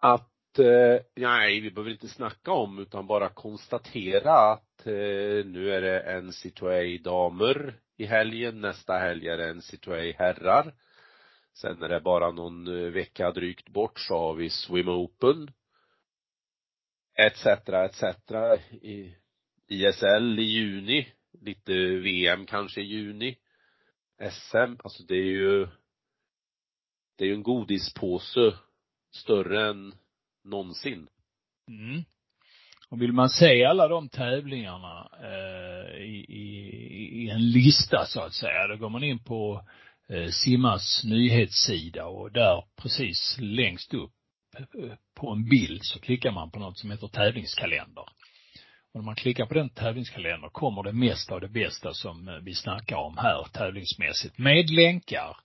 [0.00, 5.80] Att, eh, nej, vi behöver inte snacka om utan bara konstatera att eh, nu är
[5.80, 10.74] det en Citroën damer i helgen, nästa helg är det en Citroën herrar.
[11.54, 15.50] Sen är det bara någon eh, vecka drygt bort så har vi Swim Open.
[17.18, 18.04] Etc, etc.
[18.70, 19.14] I
[19.68, 21.12] ISL i juni.
[21.40, 23.38] Lite VM kanske i juni.
[24.18, 25.68] SM, alltså det är ju
[27.18, 28.54] det är ju en godispåse
[29.14, 29.94] större än
[30.44, 31.08] någonsin.
[31.68, 32.04] Mm.
[32.88, 38.34] Och vill man se alla de tävlingarna eh, i, i, i en lista så att
[38.34, 39.68] säga, då går man in på
[40.08, 44.12] eh, Simmas nyhetssida och där precis längst upp
[44.58, 48.04] eh, på en bild så klickar man på något som heter tävlingskalender.
[48.94, 52.34] Och när man klickar på den tävlingskalendern kommer det mesta av det bästa som eh,
[52.34, 55.36] vi snackar om här tävlingsmässigt med länkar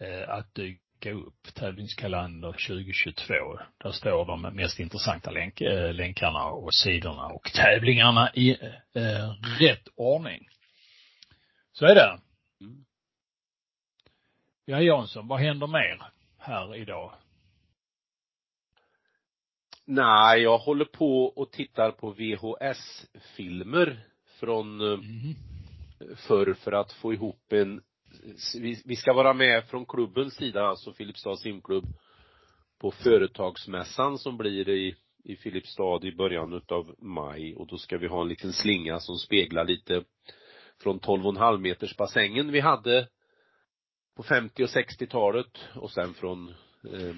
[0.00, 1.54] eh, att dyka upp.
[1.54, 3.34] Tävlingskalender 2022.
[3.78, 8.50] Där står de mest intressanta länk, eh, länkarna och sidorna och tävlingarna i
[8.94, 9.30] eh,
[9.60, 10.48] rätt ordning.
[11.72, 12.20] Så är det.
[12.60, 12.84] Mm.
[14.64, 16.02] Ja, Jansson, vad händer mer
[16.38, 17.14] här idag?
[19.92, 24.00] Nej, jag håller på och tittar på VHS-filmer
[24.40, 25.34] från Mm.
[26.16, 27.82] förr för att få ihop en
[28.60, 31.84] vi, vi ska vara med från klubbens sida, alltså Filipstad simklubb
[32.80, 38.06] på företagsmässan som blir i, i Filipstad i början utav maj och då ska vi
[38.06, 40.04] ha en liten slinga som speglar lite
[40.82, 43.08] från 12,5 meters bassängen vi hade
[44.16, 46.48] på 50 och 60-talet och sen från
[46.92, 47.14] eh,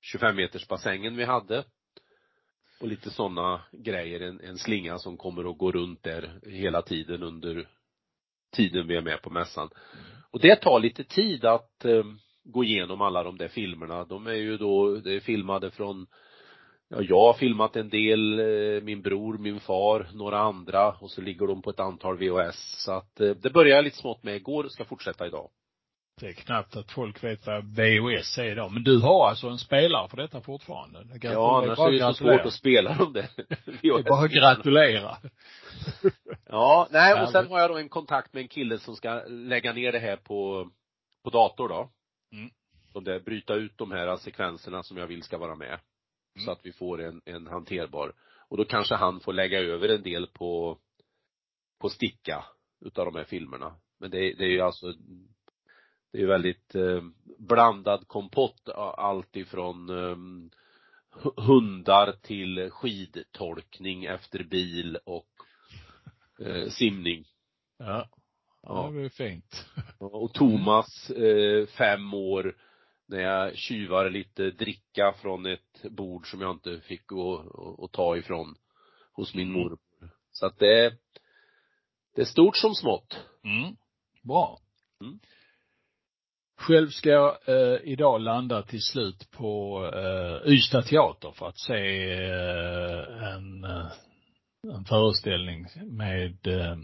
[0.00, 1.64] 25 meters bassängen vi hade
[2.80, 7.22] och lite sådana grejer, en, en slinga som kommer att gå runt där hela tiden
[7.22, 7.68] under
[8.56, 9.68] tiden vi är med på mässan.
[10.30, 12.04] Och det tar lite tid att eh,
[12.44, 14.04] gå igenom alla de där filmerna.
[14.04, 16.06] De är ju då, det är filmade från
[16.88, 21.20] Ja, jag har filmat en del, eh, min bror, min far, några andra och så
[21.20, 22.84] ligger de på ett antal VHS.
[22.84, 25.50] Så att eh, det började jag lite smått med igår och ska fortsätta idag.
[26.20, 28.72] Det är knappt att folk vet vad VOS är idag.
[28.72, 31.04] Men du har alltså en spelare för detta fortfarande?
[31.04, 33.28] Det Ja, det annars är det så svårt att spela dem där.
[33.82, 35.16] Det är bara att gratulera.
[36.46, 39.72] Ja, nej och sen har jag då en kontakt med en kille som ska lägga
[39.72, 40.70] ner det här på,
[41.24, 41.90] på dator då.
[42.32, 42.50] Mm.
[42.92, 45.78] Och det, bryta ut de här sekvenserna som jag vill ska vara med.
[46.34, 46.52] Så Mm.
[46.52, 48.12] att vi får en, en hanterbar.
[48.48, 50.78] Och då kanske han får lägga över en del på,
[51.80, 52.44] på sticka
[52.84, 53.74] utav de här filmerna.
[54.00, 54.94] Men det, det är ju alltså,
[56.16, 57.02] det är ju väldigt eh,
[57.38, 60.16] blandad kompott, allt ifrån eh,
[61.22, 65.28] hu- hundar till skidtolkning efter bil och
[66.46, 67.24] eh, simning.
[67.78, 68.08] Ja.
[68.62, 69.66] Ja, det är fint.
[69.98, 72.56] Och Thomas, eh, fem år,
[73.06, 77.32] när jag tjuvar lite dricka från ett bord som jag inte fick gå
[77.78, 78.54] och, ta ifrån
[79.12, 79.60] hos min Mm.
[79.60, 79.78] mormor.
[80.32, 80.94] Så att det,
[82.14, 83.20] det är stort som smått.
[83.44, 83.76] Mm.
[84.22, 84.58] Bra.
[85.00, 85.18] Mm.
[86.58, 92.12] Själv ska jag eh, idag landa till slut på eh, Ystad teater för att se
[92.12, 93.86] eh, en, eh,
[94.74, 96.76] en föreställning med eh,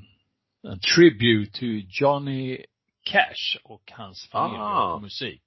[0.68, 1.66] en tribute to
[2.00, 2.64] Johnny
[3.04, 4.94] Cash och hans familj Ah.
[4.94, 5.42] och musik.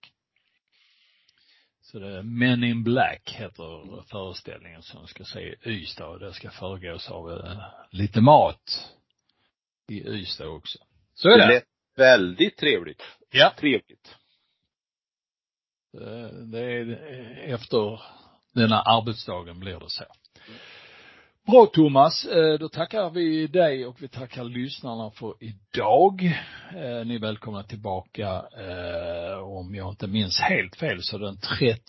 [1.82, 6.34] Så det är Men in Black heter föreställningen som ska se i Ystad och det
[6.34, 7.62] ska föregås av eh,
[7.92, 8.92] lite mat
[9.92, 10.80] i Ystad också.
[11.14, 11.54] Så är Det det.
[11.54, 11.64] lät
[11.98, 13.02] väldigt trevligt.
[13.38, 13.54] Ja.
[13.58, 14.16] Trevligt.
[16.02, 18.02] Eh, Det är efter
[18.54, 20.04] denna arbetsdagen blir det så.
[21.46, 26.24] Bra Thomas, Eh, då tackar vi dig och vi tackar lyssnarna för idag.
[26.76, 28.42] Eh, Ni är välkomna tillbaka,
[29.44, 31.82] om jag inte minns helt fel, så den 31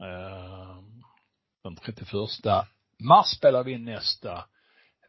[0.00, 0.76] eh,
[1.64, 2.66] den 31
[2.98, 4.44] mars spelar vi in nästa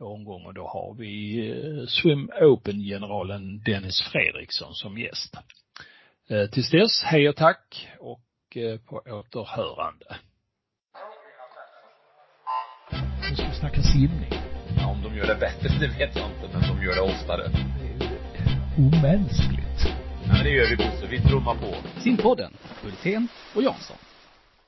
[0.05, 5.35] omgång och då har vi eh, Swim Open-generalen Dennis Fredriksson som gäst.
[6.29, 10.17] Eh, Tills dess, hej och tack och eh, på återhörande.
[13.29, 14.31] Nu ska vi snacka simning.
[14.77, 17.47] Ja, om de gör det bättre, det vet jag inte, men de gör det oftare.
[17.47, 19.79] Det är omänskligt.
[20.25, 21.75] Ja, men det gör vi Bosse, vi trummar på.
[21.99, 23.97] Simpodden, Hultén och Jansson.